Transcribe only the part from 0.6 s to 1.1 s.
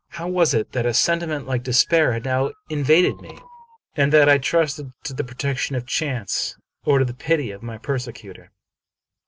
that a